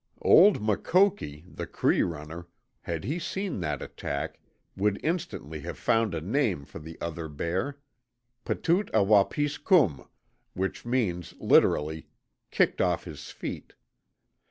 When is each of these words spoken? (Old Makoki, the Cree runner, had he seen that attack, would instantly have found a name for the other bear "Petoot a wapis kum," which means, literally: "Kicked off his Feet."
(Old 0.23 0.61
Makoki, 0.63 1.43
the 1.47 1.67
Cree 1.67 2.01
runner, 2.01 2.47
had 2.81 3.03
he 3.03 3.19
seen 3.19 3.59
that 3.59 3.83
attack, 3.83 4.39
would 4.75 4.99
instantly 5.03 5.59
have 5.59 5.77
found 5.77 6.15
a 6.15 6.21
name 6.21 6.65
for 6.65 6.79
the 6.79 6.99
other 6.99 7.27
bear 7.29 7.77
"Petoot 8.43 8.89
a 8.95 9.03
wapis 9.05 9.63
kum," 9.63 10.07
which 10.55 10.87
means, 10.87 11.35
literally: 11.39 12.07
"Kicked 12.49 12.81
off 12.81 13.03
his 13.03 13.29
Feet." 13.29 13.73